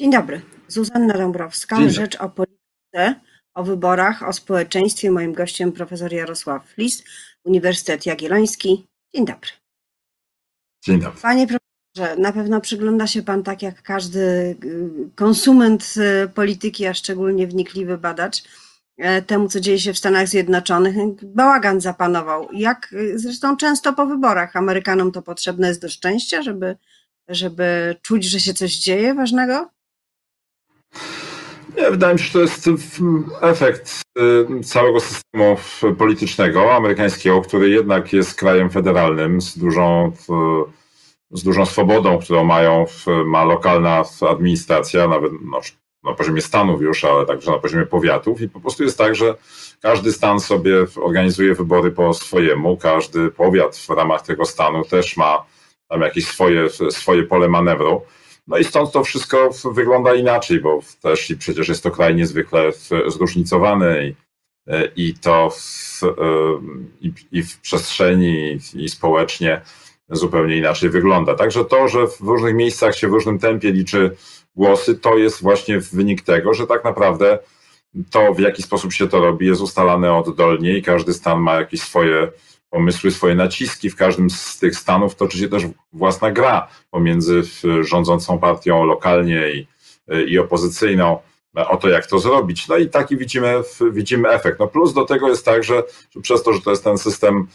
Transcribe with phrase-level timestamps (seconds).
[0.00, 0.40] Dzień dobry.
[0.68, 3.20] Zuzanna Dąbrowska, Dzień Rzecz o Polityce,
[3.54, 5.10] o wyborach, o społeczeństwie.
[5.10, 7.04] Moim gościem profesor Jarosław Lis,
[7.44, 8.86] Uniwersytet Jagielloński.
[9.14, 9.50] Dzień dobry.
[10.84, 11.20] Dzień dobry.
[11.20, 14.20] Panie profesorze, na pewno przygląda się pan tak jak każdy
[14.64, 18.42] y, konsument y, polityki, a szczególnie wnikliwy badacz,
[18.98, 20.94] e, temu, co dzieje się w Stanach Zjednoczonych.
[21.22, 22.48] Bałagan zapanował.
[22.52, 24.56] Jak y, zresztą często po wyborach.
[24.56, 26.76] Amerykanom to potrzebne jest do szczęścia, żeby,
[27.28, 29.75] żeby czuć, że się coś dzieje ważnego?
[31.76, 32.68] Nie, wydaje mi się, że to jest
[33.40, 35.56] efekt y, całego systemu
[35.98, 40.12] politycznego amerykańskiego, który jednak jest krajem federalnym z dużą,
[41.30, 42.86] z dużą swobodą, którą mają,
[43.24, 45.60] ma lokalna administracja, nawet no,
[46.04, 49.34] na poziomie stanów już, ale także na poziomie powiatów i po prostu jest tak, że
[49.82, 55.44] każdy stan sobie organizuje wybory po swojemu, każdy powiat w ramach tego stanu też ma
[55.88, 58.02] tam jakieś swoje, swoje pole manewru.
[58.46, 62.72] No i stąd to wszystko wygląda inaczej, bo też i przecież jest to kraj niezwykle
[63.06, 64.14] zróżnicowany
[64.96, 66.00] i, i to w,
[67.00, 69.60] i, i w przestrzeni, i społecznie
[70.10, 71.34] zupełnie inaczej wygląda.
[71.34, 74.16] Także to, że w różnych miejscach się w różnym tempie liczy
[74.56, 77.38] głosy, to jest właśnie wynik tego, że tak naprawdę
[78.10, 81.80] to, w jaki sposób się to robi, jest ustalane oddolnie i każdy stan ma jakieś
[81.80, 82.28] swoje
[82.70, 83.90] pomysły, swoje naciski.
[83.90, 87.42] W każdym z tych stanów toczy się też własna gra pomiędzy
[87.80, 89.66] rządzącą partią lokalnie i,
[90.28, 91.18] i opozycyjną
[91.54, 92.68] o to, jak to zrobić.
[92.68, 94.58] No i taki widzimy, widzimy efekt.
[94.58, 97.46] No plus do tego jest tak, że, że przez to, że to jest ten system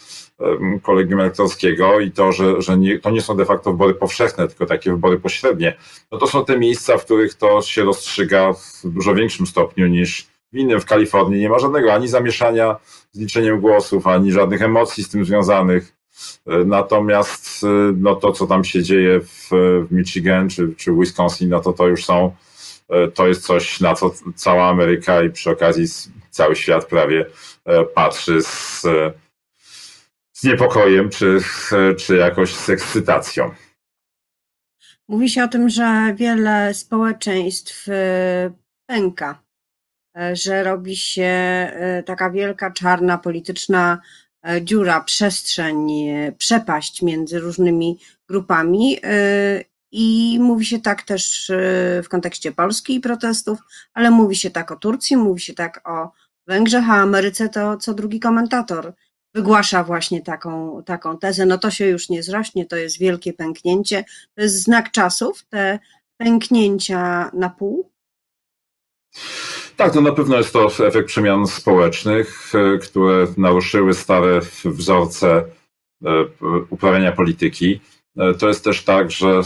[0.83, 4.65] kolegium elektorskiego i to, że, że nie, to nie są de facto wybory powszechne, tylko
[4.65, 5.77] takie wybory pośrednie,
[6.11, 10.30] no to są te miejsca, w których to się rozstrzyga w dużo większym stopniu niż
[10.53, 10.81] w innym.
[10.81, 12.75] W Kalifornii nie ma żadnego ani zamieszania
[13.11, 15.93] z liczeniem głosów, ani żadnych emocji z tym związanych.
[16.47, 19.49] E, natomiast e, no to, co tam się dzieje w,
[19.89, 22.35] w Michigan czy, czy Wisconsin, no to to już są,
[22.89, 25.85] e, to jest coś, na co cała Ameryka i przy okazji
[26.29, 27.25] cały świat prawie
[27.95, 28.81] patrzy z,
[30.33, 31.39] z niepokojem, czy,
[31.97, 33.51] czy jakoś z ekscytacją.
[35.07, 37.87] Mówi się o tym, że wiele społeczeństw
[38.85, 39.43] pęka
[40.33, 44.01] że robi się e, taka wielka, czarna, polityczna
[44.47, 45.91] e, dziura, przestrzeń,
[46.37, 47.99] przepaść między różnymi
[48.29, 48.97] grupami.
[49.93, 51.51] I mówi się tak też
[52.03, 53.59] w kontekście Polski i protestów,
[53.93, 56.11] ale mówi się tak o Turcji, mówi się tak o
[56.47, 58.93] Węgrzech, a Ameryce to co drugi komentator
[59.33, 61.45] wygłasza właśnie taką, taką tezę.
[61.45, 64.03] No to się już nie zrośnie, to jest wielkie pęknięcie.
[64.35, 65.79] To jest znak czasów, te
[66.17, 67.91] pęknięcia na pół.
[69.77, 75.45] Tak, to na pewno jest to efekt przemian społecznych, e, które naruszyły stare wzorce
[76.05, 76.25] e,
[76.69, 77.79] uprawiania polityki.
[78.17, 79.41] E, to jest też tak, że,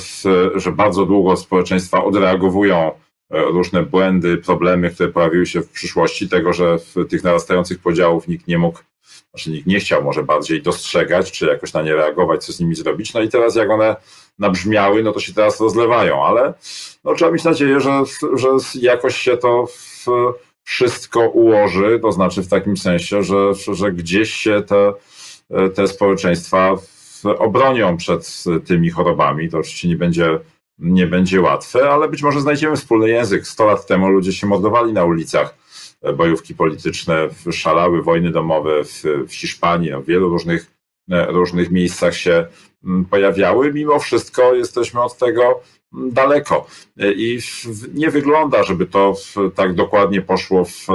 [0.55, 2.91] że bardzo długo społeczeństwa odreagowują
[3.29, 8.47] różne błędy, problemy, które pojawiły się w przyszłości, tego, że w tych narastających podziałów nikt
[8.47, 8.79] nie mógł,
[9.29, 12.75] znaczy nikt nie chciał może bardziej dostrzegać, czy jakoś na nie reagować, co z nimi
[12.75, 13.13] zrobić.
[13.13, 13.95] No i teraz jak one
[14.39, 16.53] nabrzmiały, no to się teraz rozlewają, ale
[17.03, 18.03] no, trzeba mieć nadzieję, że,
[18.33, 19.67] że jakoś się to
[20.63, 24.93] wszystko ułoży, to znaczy w takim sensie, że, że gdzieś się te,
[25.69, 26.75] te społeczeństwa
[27.37, 29.49] obronią przed tymi chorobami.
[29.49, 30.39] To oczywiście nie będzie,
[30.79, 33.47] nie będzie łatwe, ale być może znajdziemy wspólny język.
[33.47, 35.55] Sto lat temu ludzie się mordowali na ulicach,
[36.17, 40.71] bojówki polityczne szalały, wojny domowe w, w Hiszpanii, no w wielu różnych,
[41.27, 42.45] różnych miejscach się
[42.83, 43.73] mm, pojawiały.
[43.73, 45.61] Mimo wszystko jesteśmy od tego
[45.93, 46.67] daleko.
[46.97, 47.39] I
[47.93, 49.15] nie wygląda, żeby to
[49.55, 50.85] tak dokładnie poszło w,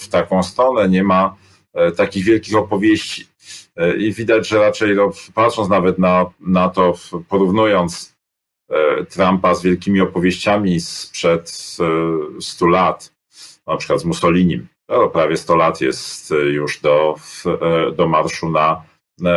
[0.00, 0.88] w taką stronę.
[0.88, 1.36] Nie ma
[1.74, 3.26] e, takich wielkich opowieści.
[3.76, 6.94] E, I widać, że raczej no, patrząc nawet na, na to,
[7.28, 8.17] porównując e,
[9.10, 11.50] Trumpa z wielkimi opowieściami sprzed
[12.40, 13.12] 100 lat,
[13.66, 14.68] na przykład z Mussolinim,
[15.12, 17.14] prawie 100 lat jest już do,
[17.96, 18.82] do marszu na,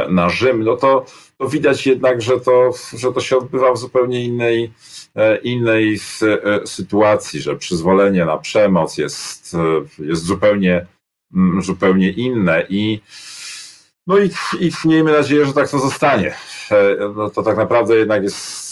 [0.09, 1.05] na Rzym, no to,
[1.37, 4.71] to widać jednak, że to, że to się odbywa w zupełnie innej,
[5.15, 9.57] E, innej e, sytuacji, że przyzwolenie na przemoc jest, e,
[10.05, 10.85] jest zupełnie,
[11.34, 13.01] mm, zupełnie inne i
[14.07, 14.29] no i,
[14.59, 16.35] i miejmy nadzieję, że tak to zostanie.
[17.16, 18.71] No to tak naprawdę jednak jest,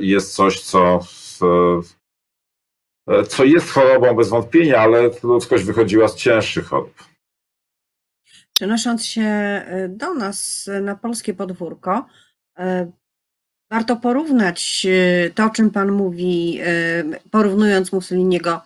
[0.00, 1.00] jest coś, co,
[3.28, 7.04] co jest chorobą bez wątpienia, ale ludzkość wychodziła z cięższych chorób.
[8.54, 12.06] Przenosząc się do nas na polskie podwórko,
[13.72, 18.60] Warto porównać e, to, o czym Pan mówi, e, porównując Mussoliniego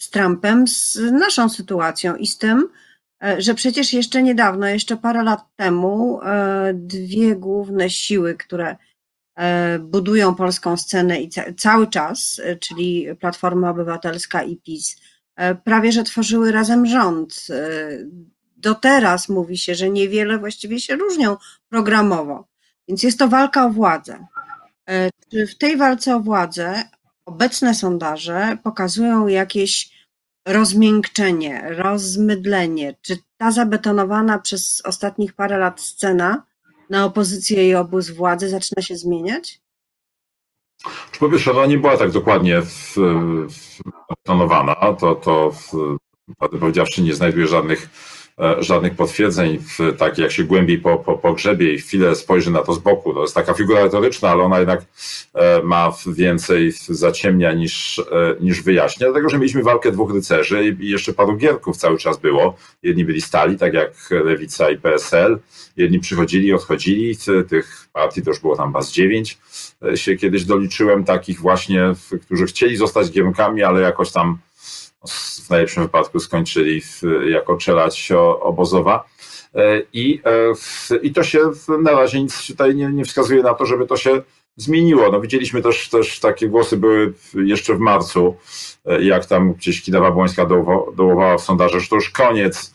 [0.00, 2.68] z Trumpem, z naszą sytuacją i z tym,
[3.22, 6.20] e, że przecież jeszcze niedawno, jeszcze parę lat temu,
[6.74, 8.76] dwie główne siły, które
[9.80, 14.96] budują polską scenę i ca cały czas, czyli Platforma Obywatelska i PiS,
[15.64, 17.46] prawie że tworzyły razem rząd.
[18.56, 21.36] Do teraz mówi się, że niewiele właściwie się różnią
[21.68, 22.48] programowo,
[22.88, 24.26] więc jest to walka o władzę.
[25.30, 26.82] Czy w tej walce o władzę
[27.24, 30.00] obecne sondaże pokazują jakieś
[30.48, 32.94] rozmiękczenie, rozmydlenie?
[33.02, 36.42] Czy ta zabetonowana przez ostatnich parę lat scena
[36.90, 39.60] na opozycję i obóz władzy zaczyna się zmieniać?
[41.18, 42.62] Po pierwsze, ona nie była tak dokładnie
[42.96, 44.74] zabetonowana.
[44.74, 45.54] To, to
[46.38, 47.88] prawdę powiedziawszy, nie znajduje żadnych
[48.58, 52.72] żadnych potwierdzeń, w, tak jak się głębiej po, po, pogrzebie i chwilę spojrzy na to
[52.72, 53.14] z boku.
[53.14, 54.84] To jest taka figura retoryczna, ale ona jednak
[55.34, 58.04] e, ma więcej zaciemnia niż, e,
[58.40, 62.56] niż wyjaśnia, dlatego że mieliśmy walkę dwóch rycerzy i jeszcze paru gierków cały czas było.
[62.82, 63.92] Jedni byli stali, tak jak
[64.24, 65.38] Lewica i PSL,
[65.76, 67.16] jedni przychodzili i odchodzili,
[67.48, 69.38] tych partii to już było tam was dziewięć,
[69.94, 71.92] się kiedyś doliczyłem, takich właśnie,
[72.26, 74.38] którzy chcieli zostać gierkami, ale jakoś tam
[75.44, 79.04] w najlepszym wypadku skończyli w, jako czelać obozowa.
[79.54, 80.20] E, I,
[80.90, 81.38] e, I to się
[81.82, 84.22] na razie nic tutaj nie, nie wskazuje na to, żeby to się
[84.56, 85.12] zmieniło.
[85.12, 88.36] No widzieliśmy też, też takie głosy były jeszcze w marcu,
[88.86, 90.46] e, jak tam gdzieś Kidawa Błońska
[90.96, 92.74] dołowała w sondaże, że to już koniec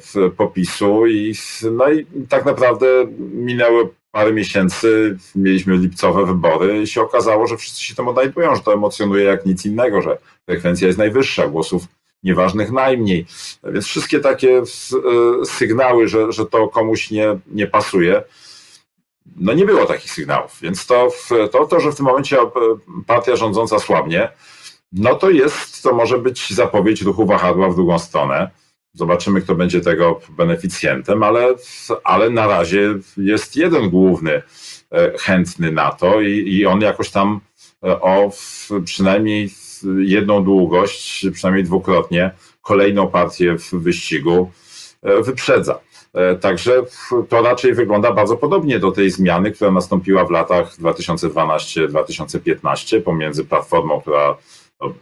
[0.00, 1.34] w popisu i,
[1.72, 2.86] no i tak naprawdę
[3.18, 8.62] minęły parę miesięcy, mieliśmy lipcowe wybory i się okazało, że wszyscy się tam odnajdują, że
[8.62, 11.82] to emocjonuje jak nic innego, że frekwencja jest najwyższa, głosów
[12.22, 13.26] nieważnych najmniej.
[13.64, 14.64] Więc wszystkie takie e,
[15.44, 18.22] sygnały, że, że to komuś nie, nie pasuje,
[19.36, 20.58] no nie było takich sygnałów.
[20.62, 21.08] Więc to,
[21.52, 22.36] to, to, że w tym momencie
[23.06, 24.28] partia rządząca słabnie,
[24.92, 28.50] no to jest, to może być zapowiedź ruchu wahadła w drugą stronę.
[28.96, 31.54] Zobaczymy, kto będzie tego beneficjentem, ale,
[32.04, 34.42] ale na razie jest jeden główny e,
[35.18, 37.40] chętny na to i, i on jakoś tam
[37.84, 38.30] e, o
[38.84, 39.50] przynajmniej
[39.98, 42.30] jedną długość, przynajmniej dwukrotnie,
[42.62, 44.50] kolejną partię w wyścigu
[45.02, 45.80] e, wyprzedza.
[46.40, 46.82] Także
[47.28, 54.00] to raczej wygląda bardzo podobnie do tej zmiany, która nastąpiła w latach 2012-2015 pomiędzy Platformą,
[54.00, 54.36] która
[54.80, 54.94] no,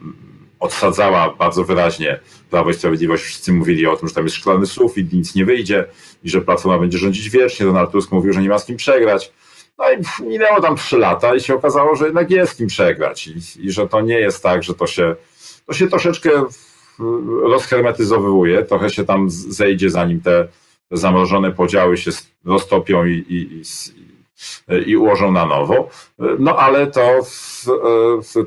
[0.59, 2.19] odsadzała bardzo wyraźnie
[2.49, 3.23] Prawo i Sprawiedliwość.
[3.23, 5.85] Wszyscy mówili o tym, że tam jest szklany sufit, nic nie wyjdzie
[6.23, 7.65] i że Platforma będzie rządzić wiecznie.
[7.65, 9.31] Donald Tusk mówił, że nie ma z kim przegrać.
[9.77, 13.33] No i minęło tam trzy lata i się okazało, że jednak jest kim przegrać i,
[13.59, 15.15] i że to nie jest tak, że to się,
[15.67, 16.29] to się troszeczkę
[17.43, 20.47] rozhermetyzowuje, trochę się tam zejdzie, zanim te
[20.91, 22.11] zamrożone podziały się
[22.45, 23.61] roztopią i, i,
[24.85, 25.89] i ułożą na nowo.
[26.39, 27.19] No ale to,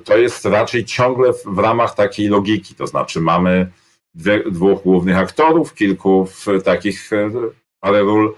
[0.05, 3.70] to jest raczej ciągle w ramach takiej logiki, to znaczy mamy
[4.14, 6.29] dwie, dwóch głównych aktorów, kilku
[6.64, 7.31] takich e,
[7.81, 8.35] parę ról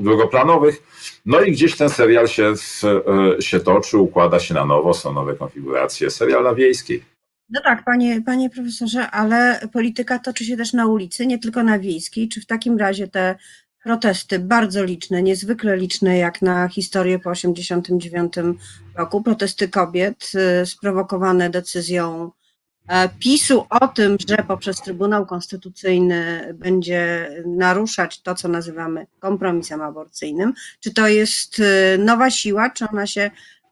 [0.00, 0.82] drugoplanowych,
[1.26, 2.54] no i gdzieś ten serial się,
[3.36, 7.02] e, się toczy, układa się na nowo, są nowe konfiguracje, serial na wiejskiej.
[7.50, 11.78] No tak, panie, panie profesorze, ale polityka toczy się też na ulicy, nie tylko na
[11.78, 12.28] wiejskiej.
[12.28, 13.36] Czy w takim razie te
[13.86, 18.56] protesty bardzo liczne, niezwykle liczne jak na historię po 1989
[18.94, 22.30] roku, protesty kobiet y, sprowokowane decyzją
[22.88, 30.52] e, PiSu o tym, że poprzez Trybunał Konstytucyjny będzie naruszać to, co nazywamy kompromisem aborcyjnym.
[30.80, 33.30] Czy to jest y, nowa siła, czy ona się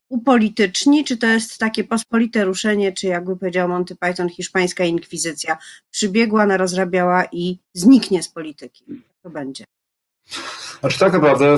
[0.08, 5.58] upolityczni, czy to jest takie pospolite ruszenie, czy jakby powiedział Monty Python, hiszpańska inkwizycja
[5.91, 8.84] przybiegła, narozrabiała i zniknie z polityki.
[9.22, 9.65] To będzie.
[10.81, 11.56] Znaczy tak naprawdę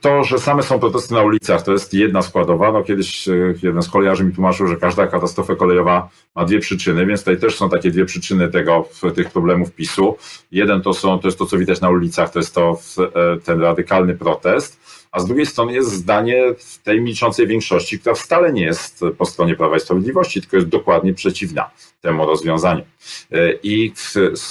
[0.00, 2.72] to, że same są protesty na ulicach, to jest jedna składowa.
[2.72, 7.06] No kiedyś e, jeden z kolejarzy mi tłumaczył, że każda katastrofa kolejowa ma dwie przyczyny,
[7.06, 10.16] więc tutaj też są takie dwie przyczyny tego, tych problemów PiSu.
[10.52, 13.60] Jeden to są, to jest to, co widać na ulicach, to jest to e, ten
[13.60, 14.80] radykalny protest,
[15.12, 16.42] a z drugiej strony jest zdanie
[16.84, 21.14] tej milczącej większości, która wcale nie jest po stronie Prawa i Sprawiedliwości, tylko jest dokładnie
[21.14, 21.70] przeciwna
[22.00, 22.84] temu rozwiązaniu.
[23.32, 23.92] E, I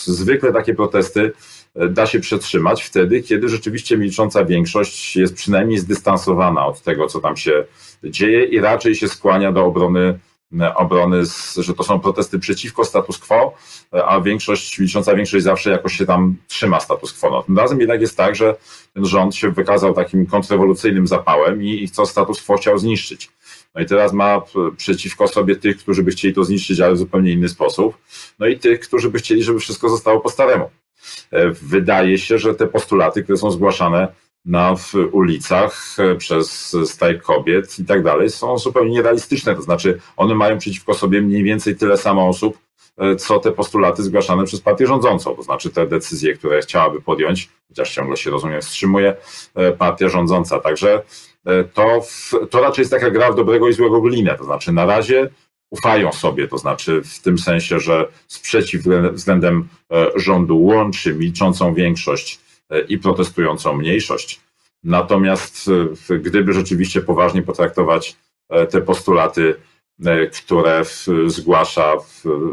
[0.06, 1.32] zwykle takie protesty
[1.90, 7.38] da się przetrzymać wtedy, kiedy rzeczywiście milcząca większość jest przynajmniej zdystansowana od tego, co tam
[7.38, 7.66] się
[8.04, 10.20] dzieje i raczej się skłania do obrony
[10.76, 11.24] obrony,
[11.58, 13.56] że to są protesty przeciwko status quo,
[13.92, 17.30] a większość, milcząca większość zawsze jakoś się tam trzyma status quo.
[17.30, 18.56] No, tym razem jednak jest tak, że
[18.94, 23.30] ten rząd się wykazał takim kontrrewolucyjnym zapałem i, i co status quo chciał zniszczyć.
[23.76, 24.42] No i teraz ma
[24.78, 27.98] przeciwko sobie tych, którzy by chcieli to zniszczyć, ale w zupełnie inny sposób,
[28.40, 30.70] no i tych, którzy by chcieli, żeby wszystko zostało po staremu.
[31.32, 34.08] E, wydaje się, że te postulaty, które są zgłaszane
[34.46, 34.76] na
[35.12, 39.56] ulicach przez strajk kobiet i tak dalej są zupełnie nierealistyczne.
[39.56, 42.58] To znaczy, one mają przeciwko sobie mniej więcej tyle samo osób,
[43.18, 45.36] co te postulaty zgłaszane przez partię rządzącą.
[45.36, 49.16] To znaczy, te decyzje, które chciałaby podjąć, chociaż ciągle się rozumiem, wstrzymuje
[49.78, 50.60] partia rządząca.
[50.60, 51.02] Także
[51.74, 52.02] to,
[52.50, 54.36] to raczej jest taka gra w dobrego i złego glinę.
[54.38, 55.30] To znaczy, na razie
[55.74, 62.40] ufają sobie, to znaczy w tym sensie, że sprzeciw względem e, rządu łączy milczącą większość
[62.70, 64.42] e, i protestującą mniejszość.
[64.84, 65.70] Natomiast
[66.10, 68.16] e, gdyby rzeczywiście poważnie potraktować
[68.70, 69.56] te postulaty
[70.34, 70.84] które
[71.28, 71.94] zgłasza,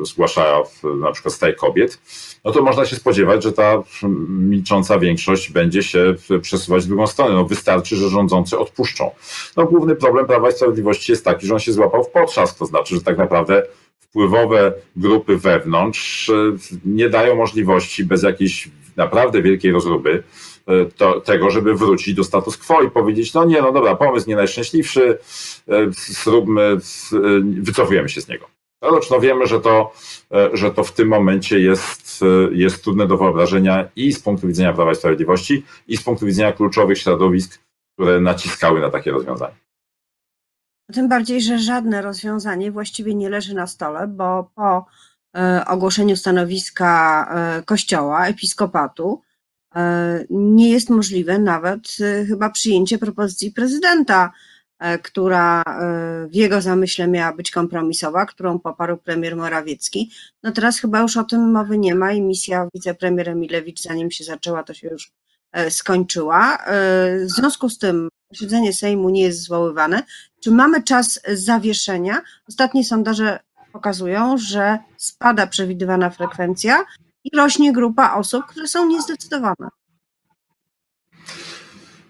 [0.02, 0.62] zgłasza
[1.00, 1.98] na przykład staj kobiet,
[2.44, 3.82] no to można się spodziewać, że ta
[4.28, 7.34] milcząca większość będzie się przesuwać w drugą stronę.
[7.34, 9.10] No wystarczy, że rządzący odpuszczą.
[9.56, 12.66] No główny problem Prawa i Sprawiedliwości jest taki, że on się złapał w potrzask, to
[12.66, 13.62] znaczy, że tak naprawdę
[13.98, 16.32] wpływowe grupy wewnątrz e,
[16.84, 20.49] nie dają możliwości bez jakiejś naprawdę wielkiej rozruby E,
[20.96, 24.36] to, tego, żeby wrócić do status quo i powiedzieć, no nie, no dobra, pomysł nie
[24.36, 25.18] najszczęśliwszy,
[25.68, 26.76] e, zróbmy, e,
[27.60, 28.46] wycofujemy się z niego.
[28.82, 29.92] Lecz no wiemy, że to,
[30.52, 32.20] że to w tym momencie jest,
[32.52, 36.52] jest trudne do wyobrażenia i z punktu widzenia Prawa i Sprawiedliwości, i z punktu widzenia
[36.52, 37.60] kluczowych środowisk,
[37.94, 39.54] które naciskały na takie rozwiązanie.
[40.92, 44.86] Tym bardziej, że żadne rozwiązanie właściwie nie leży na stole, bo po
[45.66, 47.28] ogłoszeniu stanowiska
[47.66, 49.22] Kościoła, episkopatu,
[50.30, 54.32] nie jest możliwe nawet e, chyba przyjęcie propozycji prezydenta,
[54.78, 55.62] e, która
[56.30, 60.10] w jego zamyśle miała być kompromisowa, którą poparł premier Morawiecki.
[60.42, 64.24] No teraz chyba już o tym mowy nie ma i misja wicepremier Emilewicz, zanim się
[64.24, 65.12] zaczęła, to się już
[65.68, 66.58] skończyła.
[67.26, 70.02] W związku z tym posiedzenie Sejmu nie jest zwoływane.
[70.40, 72.22] Czy mamy czas zawieszenia?
[72.48, 73.38] Ostatnie sondaże
[73.72, 76.84] pokazują, że spada przewidywana frekwencja
[77.24, 79.68] i rośnie grupa osób, które są niezdecydowane.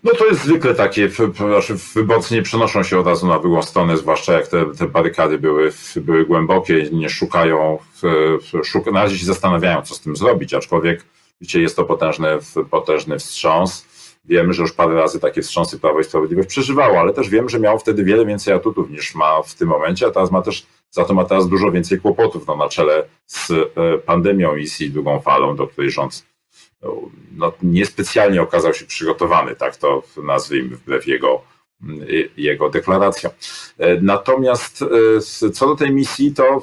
[0.04, 3.96] No to jest zwykle takie, znaczy wyborcy nie przenoszą się od razu na drugą stronę,
[3.96, 7.78] zwłaszcza jak te, te barykady były, były głębokie, nie szukają,
[8.64, 11.04] szuka, na razie się zastanawiają, co z tym zrobić, aczkolwiek
[11.40, 12.28] wiecie, jest to potężny,
[12.70, 13.90] potężny wstrząs.
[14.24, 17.60] Wiemy, że już parę razy takie wstrząsy Prawo i Sprawiedliwość przeżywało, ale też wiem, że
[17.60, 21.04] miało wtedy wiele więcej atutów niż ma w tym momencie, a teraz ma też, za
[21.04, 25.20] to ma teraz dużo więcej kłopotów no, na czele z e, pandemią i z drugą
[25.20, 26.30] falą, do której rząd
[27.32, 31.42] no, niespecjalnie okazał się przygotowany, tak to nazwijmy, wbrew jego,
[32.36, 33.32] jego deklaracjom.
[33.78, 34.84] E, natomiast
[35.46, 36.60] e, co do tej misji, to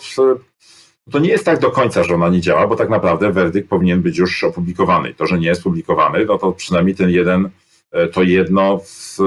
[1.12, 4.02] to nie jest tak do końca, że ona nie działa, bo tak naprawdę werdykt powinien
[4.02, 5.14] być już opublikowany.
[5.14, 7.50] To, że nie jest publikowany, no to przynajmniej ten jeden,
[7.92, 9.18] e, to jedno w,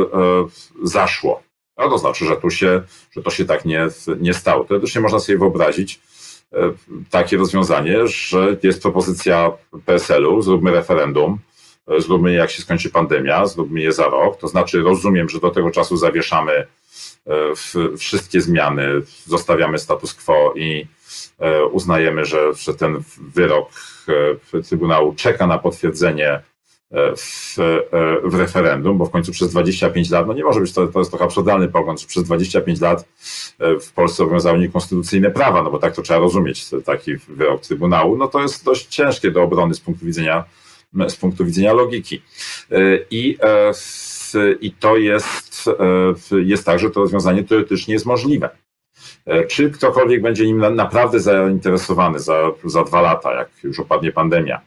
[0.83, 1.43] w zaszło.
[1.81, 2.83] No to znaczy, że, tu się,
[3.13, 3.89] że to się tak nie,
[4.21, 4.65] nie stało.
[4.65, 6.01] Teoretycznie można sobie wyobrazić
[6.53, 6.73] e,
[7.11, 9.53] takie rozwiązanie, że jest propozycja
[9.87, 11.39] PSL-u, zróbmy referendum,
[11.89, 14.39] e, zróbmy jak się skończy pandemia, zróbmy je za rok.
[14.41, 16.67] To znaczy, rozumiem, że do tego czasu zawieszamy
[17.99, 18.85] wszystkie zmiany,
[19.27, 20.87] zostawiamy status quo i
[21.41, 23.03] E, uznajemy, że, że ten
[23.35, 23.71] wyrok
[24.55, 26.43] e, Trybunału czeka na potwierdzenie e,
[26.91, 27.57] w,
[28.25, 31.11] w, referendum, bo w końcu przez 25 lat, no nie może być, to, to jest
[31.11, 33.09] trochę absurdalny pogląd, że przez 25 lat
[33.59, 38.29] w Polsce obowiązały niekonstytucyjne prawa, no bo tak to trzeba rozumieć, taki wyrok Trybunału, no
[38.29, 40.45] to jest dość ciężkie do obrony z punktu widzenia,
[41.09, 42.23] z punktu widzenia logiki.
[43.11, 43.39] I,
[44.61, 45.71] i to jest,
[46.31, 48.51] jest tak, że to rozwiązanie teoretycznie jest możliwe.
[49.27, 54.61] E, czy ktokolwiek będzie nim naprawdę zainteresowany za, za dwa lata, jak już opadnie pandemia?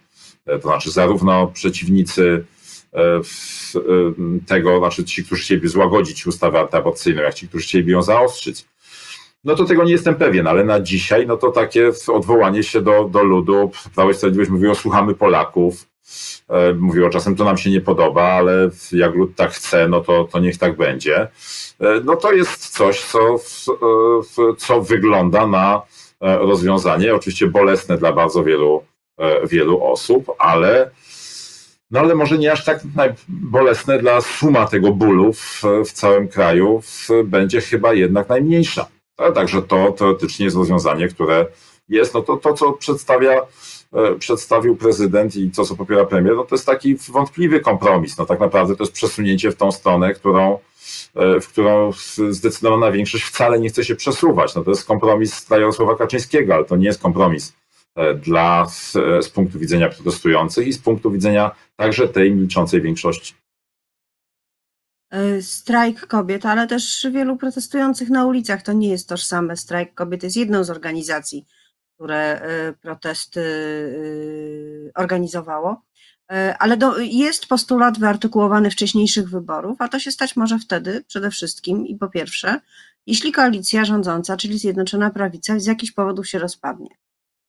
[0.46, 2.46] E, to znaczy, zarówno przeciwnicy
[2.94, 3.22] e,
[4.48, 8.66] tego, znaczy ci, którzy chcieliby złagodzić ustawę antyaborcyjną, jak ci, którzy chcieliby ją zaostrzyć.
[9.44, 13.04] No to tego nie jestem pewien, ale na dzisiaj, no to takie odwołanie się do,
[13.04, 15.86] do ludu, Prawo i Sprawiedliwość mówiło, słuchamy Polaków,
[16.50, 20.24] E, mówiło czasem, to nam się nie podoba, ale jak lud tak chce, no to,
[20.32, 21.22] to niech tak będzie.
[21.22, 21.30] E,
[22.04, 23.36] no to jest coś, co,
[24.58, 25.82] co wygląda na
[26.22, 28.84] e, rozwiązanie, oczywiście bolesne dla bardzo wielu,
[29.44, 30.92] wielu osób, ale
[31.92, 32.80] no ale może nie aż tak
[33.28, 36.82] bolesne dla suma tego bólu w, w całym kraju
[37.24, 38.88] będzie chyba jednak najmniejsza.
[39.36, 41.46] Także to teoretycznie jest rozwiązanie, które
[41.90, 43.42] jest, no to, to co przedstawia
[43.94, 48.18] E, przedstawił prezydent i to, co popiera premier, no to jest taki wątpliwy kompromis.
[48.18, 50.60] No tak naprawdę to jest przesunięcie w tą stronę, którą,
[51.16, 51.92] e, w którą
[52.30, 54.56] zdecydowana większość wcale nie chce się przesuwać.
[54.56, 57.63] No to jest kompromis Jarosława Kaczyńskiego, ale to nie jest kompromis e,
[58.26, 58.66] dla,
[59.22, 63.34] z punktu widzenia protestujących i z punktu widzenia także tej milczącej większości.
[65.42, 69.58] Strajk kobiet, ale też wielu protestujących na ulicach to nie jest tożsame.
[69.58, 71.46] Strajk kobiet jest jedną z organizacji
[71.96, 72.42] które
[72.82, 73.44] protesty
[74.96, 75.82] organizowało.
[76.32, 81.32] E, ale do, jest postulat wyartykułowany wcześniejszych wyborów, a to się stać może wtedy przede
[81.32, 82.60] wszystkim i po pierwsze,
[83.08, 86.90] jeśli koalicja rządząca, czyli Zjednoczona Prawica, z jakichś powodów się rozpadnie.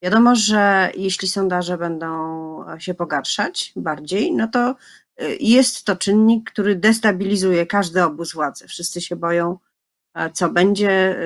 [0.03, 4.75] Wiadomo, że jeśli sondaże będą się pogarszać bardziej, no to
[5.23, 8.69] y, jest to czynnik, który destabilizuje każdy obóz władzy.
[8.69, 9.59] Wszyscy się boją,
[10.33, 11.17] co będzie,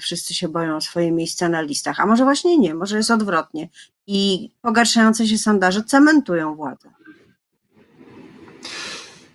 [0.00, 2.00] wszyscy się boją swoje miejsca na listach.
[2.00, 3.68] A może właśnie nie, może jest odwrotnie.
[4.06, 6.90] I pogarszające się sondaże cementują władzę.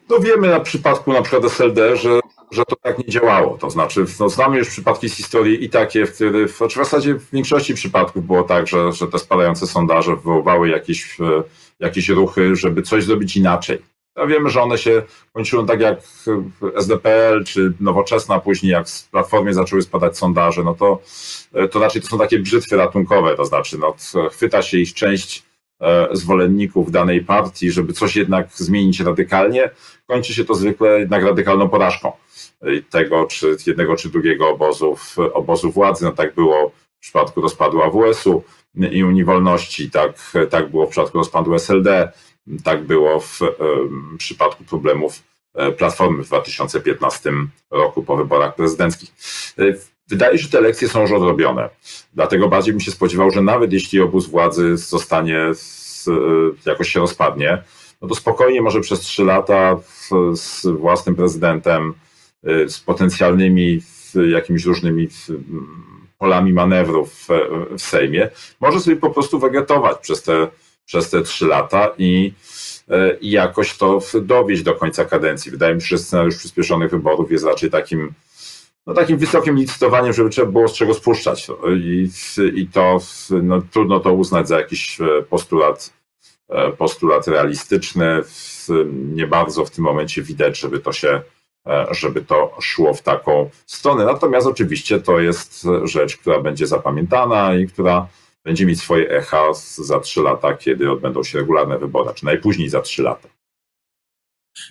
[0.10, 2.19] No wiemy na przypadku na przykład SLD, że,
[2.51, 3.58] że to tak nie działało.
[3.58, 7.32] To znaczy, no znamy już przypadki z historii i takie, w których, w zasadzie w
[7.32, 11.44] większości przypadków było tak, że, że te spadające sondaże wywoływały jakieś, e,
[11.79, 13.82] jakieś ruchy, żeby coś zrobić inaczej.
[14.15, 15.01] No wiemy, że one się
[15.34, 16.00] kończyły tak jak
[16.75, 21.01] SDPL czy Nowoczesna, później jak z Platformie zaczęły spadać sondaże, no to,
[21.53, 23.96] e, to raczej to są takie brzytwy ratunkowe, to znaczy no,
[24.32, 25.49] chwyta się ich część
[26.12, 29.69] zwolenników danej partii, żeby coś jednak zmienić radykalnie,
[30.07, 32.12] kończy się to zwykle jednak radykalną porażką
[32.89, 34.98] tego, czy jednego, czy drugiego obozu,
[35.33, 36.05] obozu władzy.
[36.05, 38.43] No tak było w przypadku rozpadu AWS-u
[38.91, 42.12] i Unii Wolności, tak, tak było w przypadku rozpadu SLD,
[42.63, 43.39] tak było w,
[44.13, 45.24] w przypadku problemów
[45.55, 47.31] e, Platformy w 2015
[47.71, 49.09] roku po wyborach prezydenckich.
[50.10, 51.70] E, wydaje się, że te elekcje są już odrobione.
[52.13, 56.06] Dlatego bardziej bym się spodziewał, że nawet jeśli obóz władzy zostanie z,
[56.66, 57.63] jakoś się rozpadnie,
[58.01, 59.80] no to spokojnie może przez trzy lata
[60.34, 61.94] z własnym prezydentem,
[62.48, 63.82] y, z potencjalnymi
[64.32, 65.08] jakimiś różnymi
[66.18, 67.28] polami manewrów
[67.78, 70.48] w Sejmie, może sobie po prostu wegetować przez te,
[70.86, 72.34] przez te trzy lata i,
[72.89, 75.51] y, i jakoś to dowieść do końca kadencji.
[75.51, 78.13] Wydaje mi się, że scenariusz przyspieszonych wyborów jest raczej takim
[78.89, 81.48] no, takim wysokim licytowaniem, żeby trzeba było z czego spuszczać.
[81.77, 82.10] I,
[82.55, 83.00] i to
[83.43, 85.93] no, trudno to uznać za jakiś e, postulat,
[86.50, 88.22] e, postulat realistyczny.
[88.91, 91.22] Nie bardzo w tym momencie widać, żeby to się
[91.67, 94.05] e, żeby to szło w taką stronę.
[94.05, 98.08] Natomiast oczywiście to jest rzecz, która będzie zapamiętana i która
[98.43, 99.43] będzie mieć swoje echa
[99.75, 103.29] za trzy lata, kiedy odbędą się regularne wybory, czy najpóźniej za trzy lata.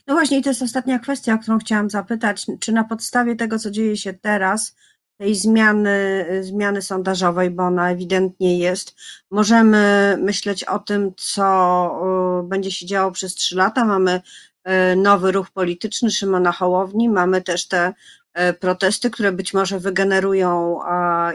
[0.07, 2.47] No właśnie, to jest ostatnia kwestia, o którą chciałam zapytać.
[2.61, 4.77] Czy na podstawie tego, co dzieje się teraz,
[5.19, 8.97] tej zmiany, zmiany sondażowej, bo ona ewidentnie jest,
[9.31, 13.85] możemy myśleć o tym, co będzie się działo przez trzy lata.
[13.85, 14.21] Mamy
[14.65, 17.93] e, nowy ruch polityczny Szymona Hołowni, mamy też te
[18.35, 20.79] e, protesty, które być może wygenerują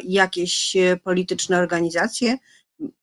[0.04, 2.38] jakieś polityczne organizacje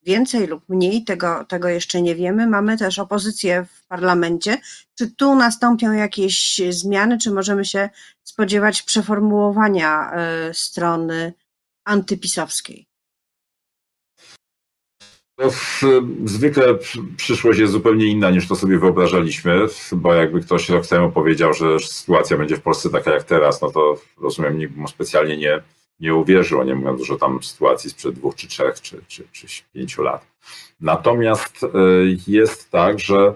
[0.02, 2.46] więcej lub mniej, tego, tego jeszcze nie wiemy.
[2.46, 4.58] Mamy też opozycję w parlamencie.
[4.98, 7.90] Czy tu nastąpią jakieś zmiany, czy możemy się
[8.22, 11.32] spodziewać przeformułowania e, strony
[11.84, 12.86] antypisowskiej?
[15.38, 15.50] No,
[16.24, 16.78] zwykle
[17.16, 21.78] przyszłość jest zupełnie inna niż to sobie wyobrażaliśmy, bo jakby ktoś rok temu powiedział, że
[21.78, 25.62] sytuacja będzie w Polsce taka jak teraz, no to rozumiem, nikt mu specjalnie nie,
[26.00, 29.46] nie uwierzył, nie mówiąc już o tam sytuacji sprzed dwóch, czy trzech, czy, czy, czy
[29.72, 30.26] pięciu lat.
[30.80, 31.68] Natomiast e,
[32.26, 33.34] jest tak, że,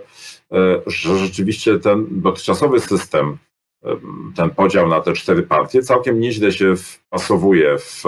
[0.53, 3.39] e, że rzeczywiście ten dotychczasowy system,
[3.85, 3.97] e,
[4.37, 8.03] ten podział na te cztery partie całkiem nieźle się wpasowuje w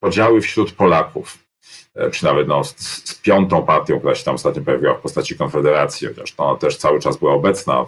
[0.00, 1.38] podziały wśród Polaków
[2.12, 6.08] czy nawet no, z, z, piątą partią, która się tam ostatnio pojawiła w postaci Konfederacji,
[6.08, 7.86] chociaż ona też cały czas była obecna,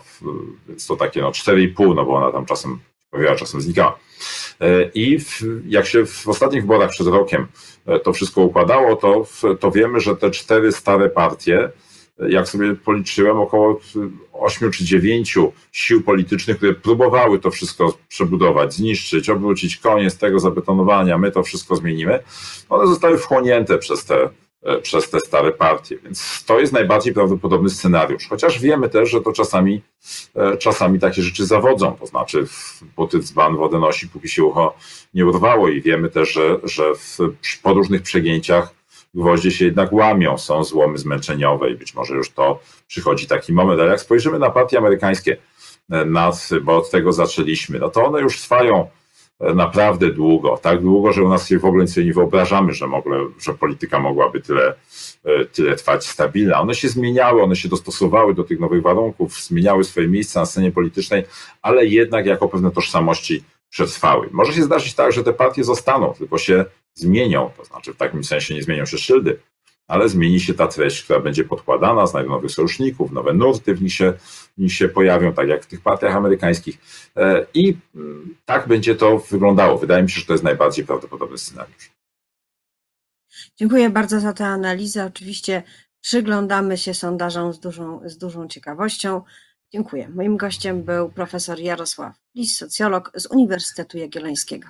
[0.69, 2.79] więc to takie no 4,5, no bo ona tam czasem
[3.17, 3.99] pojawiała, czasem znikała.
[4.61, 7.47] E, I w, jak się w ostatnich wyborach przed rokiem
[7.87, 9.27] e, to wszystko układało, to,
[9.61, 11.71] to wiemy, że te cztery stare partie,
[12.21, 13.81] e, jak sobie policzyłem, około
[14.33, 21.19] ośmiu czy dziewięciu sił politycznych, które próbowały to wszystko przebudować, zniszczyć, obrócić koniec tego zabetonowania,
[21.19, 22.19] my to wszystko zmienimy,
[22.69, 24.29] one zostały wchłonięte przez te
[24.83, 25.99] przez te stare partie.
[25.99, 28.29] Więc to jest najbardziej prawdopodobny scenariusz.
[28.29, 29.83] Chociaż wiemy też, że to czasami,
[30.37, 31.97] e, czasami takie rzeczy zawodzą.
[32.01, 32.47] To znaczy,
[32.97, 34.77] buty dzban wodę nosi, póki się ucho
[35.15, 35.69] nie urwało.
[35.69, 37.19] I wiemy też, że, że w,
[37.63, 38.75] po różnych przegięciach
[39.15, 43.81] gwoździe się jednak łamią, są złomy zmęczeniowe i być może już to przychodzi taki moment.
[43.81, 45.37] Ale jak spojrzymy na partie amerykańskie,
[45.91, 48.89] e, nad, bo od tego zaczęliśmy, no to one już trwają
[49.41, 53.19] naprawdę długo, tak długo, że u nas się w ogóle sobie nie wyobrażamy, że, mogły,
[53.41, 54.75] że polityka mogłaby tyle,
[55.25, 56.61] e, tyle trwać stabilna.
[56.61, 60.73] One się zmieniały, one się dostosowały do tych nowych warunków, zmieniały swoje miejsca na scenie
[60.73, 61.25] politycznej,
[61.63, 64.29] ale jednak jako pewne tożsamości przetrwały.
[64.33, 68.25] Może się zdarzyć tak, że te partie zostaną, tylko się zmienią, to znaczy w takim
[68.25, 69.39] sensie nie zmienią się szyldy,
[69.89, 73.95] ale zmieni się ta treść, która będzie podkładana, znajdą nowych sojuszników, nowe nurty w nich
[73.95, 74.13] się,
[74.59, 76.79] w nich się pojawią, tak jak w tych partiach amerykańskich.
[77.17, 79.79] E, I mm, tak będzie to wyglądało.
[79.79, 81.91] Wydaje mi się, że to jest najbardziej prawdopodobny scenariusz.
[83.57, 85.05] Dziękuję bardzo za tę analizę.
[85.05, 85.63] Oczywiście
[86.01, 89.23] przyglądamy się sondażom z dużą, z dużą ciekawością.
[89.73, 90.09] Dziękuję.
[90.09, 94.69] Moim gościem był profesor Jarosław Lis, socjolog z Uniwersytetu Jagiellońskiego.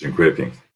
[0.00, 0.69] Dziękuję pięknie.